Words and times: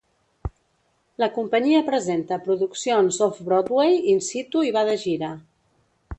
La 1.23 1.27
companyia 1.35 1.83
presenta 1.89 2.39
produccions 2.47 3.21
Off-Broadway 3.27 3.95
in 4.17 4.27
situ 4.31 4.65
i 4.71 4.75
va 4.79 4.87
de 4.91 4.99
gira. 5.05 5.33